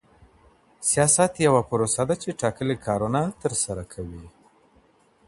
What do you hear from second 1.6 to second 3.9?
پروسه ده چي ټاکلي کارونه ترسره